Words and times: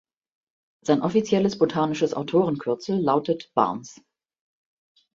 Sein 0.83 1.03
offizielles 1.03 1.59
botanisches 1.59 2.15
Autorenkürzel 2.15 2.97
lautet 2.99 3.51
„Barnes“. 3.53 4.01